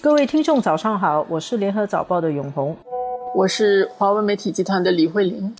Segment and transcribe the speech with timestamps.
[0.00, 2.76] 各位听众，早上好，我是联合早报的永红，
[3.34, 5.52] 我是华文媒体集团的李慧玲。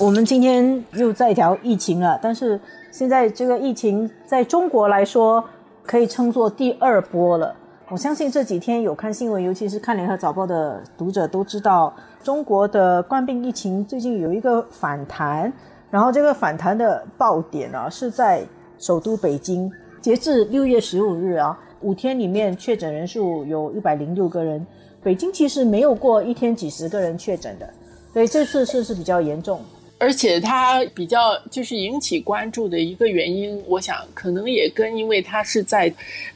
[0.00, 2.60] 我们今天又在聊疫情了，但是
[2.90, 5.44] 现在这个疫情在中国来说，
[5.84, 7.54] 可以称作第二波了。
[7.88, 15.52] 我相信这几天有看新闻，尤其是看联合早报的读者都知道，中国的冠病疫情最近有一个反弹，
[15.88, 18.42] 然后这个反弹的爆点啊是在
[18.76, 19.70] 首都北京，
[20.00, 21.56] 截至六月十五日啊。
[21.80, 24.66] 五天里面确诊人数有一百零六个人，
[25.02, 27.72] 北京其实没有过一天几十个人确诊的，
[28.12, 29.62] 所以这次是是比较严重，
[29.98, 35.92] 而且它比较就是引起关注的一个原因，我想可能也跟因为它是在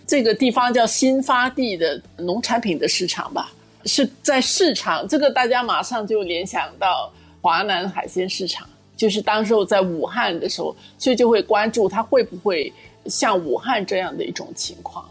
[0.07, 3.53] 这个地方叫新发地的农产品的市场吧，
[3.85, 12.73] 是在市场这个大家马上就联想到华南海鲜市场，就是当时候在武汉的时候，所以就会关注它会不会
[13.07, 15.05] 像武汉这样的一种情况。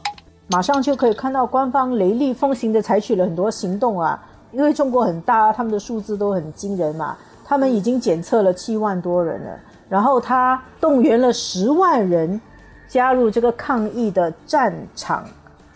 [0.52, 7.17] 马上就可以看到官方雷厉风行的采取了很多行动啊，因为中国很大，他们的数字都很惊人嘛。
[7.45, 12.40] 他们已经检测了七万多人了，然后他动员了十万人
[12.88, 15.23] 加入这个抗疫的战场，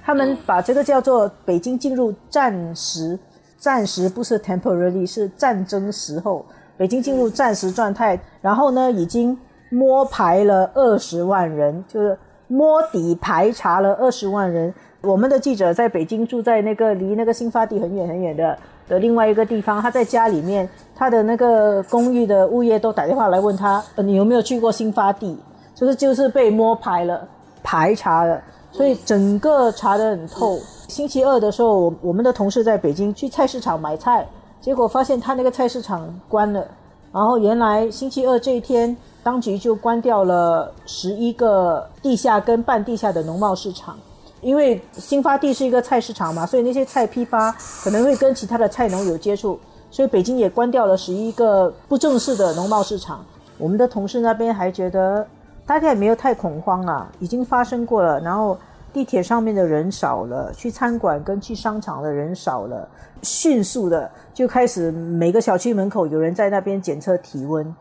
[0.04, 3.18] 他们把这个叫做北京进入战时，
[3.58, 8.20] 战时不是 temporarily，是战争时候，北京进入战时状态。
[8.42, 9.38] 然后呢，已经
[9.70, 12.18] 摸排了二十万人，就是。
[12.48, 25.36] 摸底排查了二十万人，我们的记者在北京住在那个离那个新发地很远很远的的另外一个地方，他在家里面，他的那个公寓的物业都打电话来问他，你有没有去过新发地？
[25.74, 27.28] 就是就是被摸排了，
[27.64, 28.40] 排查了，
[28.72, 30.58] 所以整个查得很透。
[30.88, 34.26] 星期二的时候，我我们的同事在北京去菜市场买菜，
[34.62, 36.66] 结果发现他那个菜市场关了，
[37.12, 38.96] 然后原来星期二这一天。
[39.26, 43.98] 当局就关掉了十一个地下跟半地下的农贸市场，
[44.40, 47.52] 因为新发地是一个菜市场嘛，所以那些菜批发
[47.84, 49.60] 可能会跟其他的菜农有接触，
[49.90, 53.26] 所以北京也关掉了十一个不正式的农贸市场。
[53.58, 55.26] 我们的同事那边还觉得
[55.66, 58.56] 大家也没有太恐慌啊，已经发生过了，然后
[58.94, 62.88] 地铁上面的人少了，去餐馆跟去商场的人少了，
[63.24, 67.76] 迅速的就开始每个小区门口有人在那边检测体温。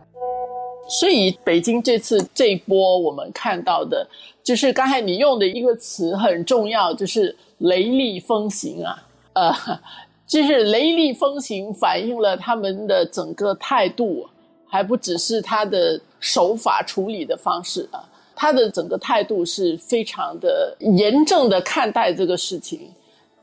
[0.87, 4.07] 所以北京这次这一波，我们看到的，
[4.43, 9.03] 就是刚才你用的一个词很重要，就是雷厉风行啊，
[9.33, 9.55] 呃，
[10.27, 14.29] 就是雷厉风行反映了他们的整个态度，
[14.67, 18.05] 还不只是他的手法处理的方式啊，
[18.37, 22.81] 他的整个态度是非常的严正的看待这个事情，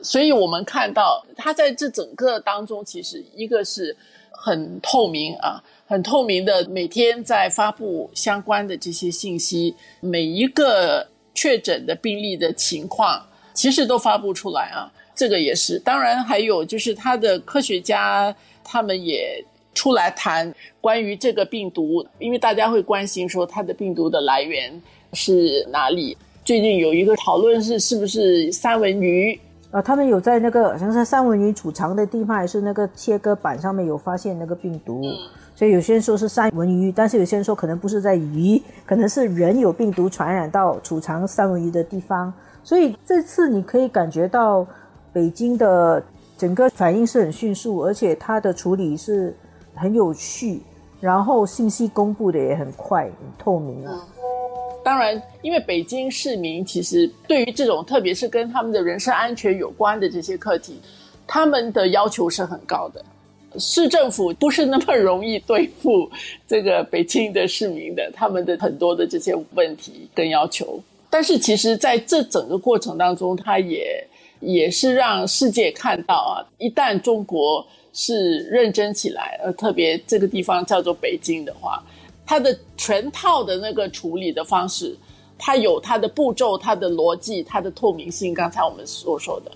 [0.01, 3.95] 所以我们看到他在这整个当中，其实一个是
[4.31, 5.61] 很透明啊。
[5.85, 11.05] 很透明的，每天在发布相关的这些信息，每一个
[11.35, 13.21] 确诊的病例的情况，
[13.53, 14.87] 其实都发布出来啊。
[15.13, 18.33] 这个也是，当然还有就是他的科学家，
[18.63, 19.43] 他们也
[19.75, 24.81] 出来谈关于这个病毒，因为大家会关心说它的病毒的来源
[25.11, 26.17] 是哪里。
[26.45, 29.37] 最近有一个讨论是是不是三文鱼
[29.71, 29.81] 啊？
[29.81, 35.01] 他们有在那个好像是三文鱼储藏的地方，还是那个切割板上面有发现那个病毒。
[35.55, 42.33] 所以有些人说是三文鱼，但是有些人说可能不是在鱼，可能是人有病毒传染到储藏三文鱼的地方。
[42.63, 44.65] 所以这次你可以感觉到
[45.13, 46.01] 北京的
[46.37, 49.35] 整个反应是很迅速，而且它的处理是
[49.75, 50.63] 很有序，
[50.99, 53.93] 然后信息公布的也很快、很透明啊。
[54.83, 60.79] 当然，因为北京市民其实对于这种，特别是跟他们的人身安全有关的这些课题，
[61.27, 63.03] 他们的要求是很高的。
[63.59, 66.09] 市政府不是那么容易对付
[66.47, 70.81] 这个北京的市民的，他们的很多的这些问题跟要求。
[71.09, 74.01] 但是其实在这整个过程当中，他也
[74.39, 81.83] 也是让世界看到啊，一旦中国是认真起来，呃，特别这个地方叫做北京的话，
[82.31, 84.97] 它的全套的那个处理的方式，
[85.37, 88.33] 它有它的步骤、它的逻辑、它的透明性。
[88.33, 89.51] 刚才我们所说的，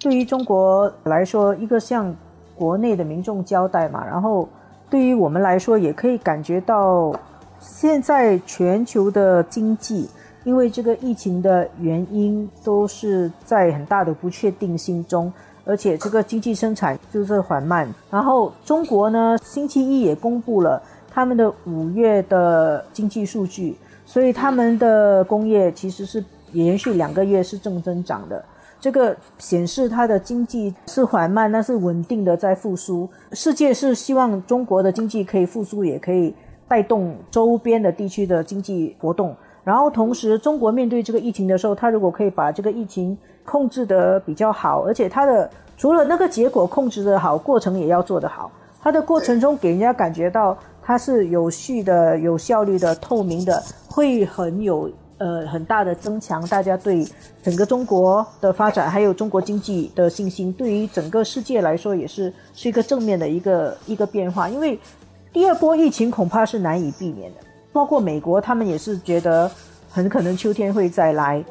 [0.00, 2.14] 对于中国来说，一个向。
[2.56, 4.48] 国内的民众交代嘛，然后
[4.88, 7.12] 对于我们来说，也可以感觉到
[7.58, 10.08] 现在全球的经济，
[10.44, 15.32] 因为这个疫情的原因，都是在很大的不确定性中，
[15.64, 17.92] 而且这个经济生产就是缓慢。
[18.08, 20.80] 然后中国呢，星期一也公布了
[21.14, 28.44] 他们的五月的经济数据，所以他们的工业其实是连续两个月是正增长的。
[28.80, 33.08] 这个显示它的经济是缓慢，但是稳定的在复苏。
[33.30, 36.34] 世界是希望中国的经济可以复苏，也可以
[36.66, 39.34] 带动周边的地区的经济活动。
[39.62, 48.50] 然后同时中国面对这个疫情的时候，他如果可以把这个疫情控制得比较好，而且它的除了那个结果控制得好，过程也要做得好。
[48.82, 57.06] 它的过程中给人家感觉到它是有序的、有效率的、透明的，会很有呃很大的增强大家对
[57.42, 60.52] 整个中国的发展，还有中国经济的信心。
[60.52, 64.48] 对于整个世界来说，也是是一个正面的一个一个变化。
[64.48, 64.78] 因为
[65.32, 67.40] 第二波疫情恐怕是难以避免的，
[67.72, 69.50] 包括美国，他们也是觉得
[69.90, 71.42] 很可能秋天会再来。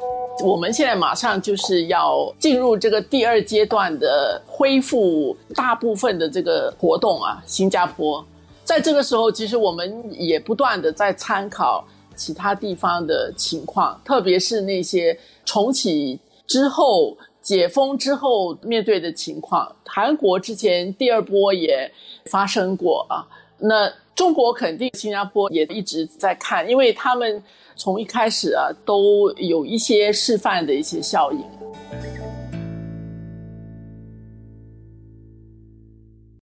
[0.44, 8.26] 我们现在马上就是要进入这个第二阶段的恢复，大部分的这个活动啊，新加坡，
[8.64, 19.76] 在这个时候，其实我们也不断的在参考其他地方的情况，特别是那些重启之后、解封之后面对的情况。
[19.86, 21.92] 韩国之前第二波也
[22.26, 23.26] 发生过啊，
[23.60, 27.44] 那中国肯定、新加坡也一直在看，因为他们。
[27.76, 31.44] 从一开始啊，都有一些示范的一些效应。